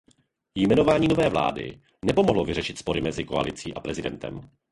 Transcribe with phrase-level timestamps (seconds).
[0.57, 4.49] Jmenování nové vlády nepomohlo vyřešit spory mezi koalicí a prezidentem.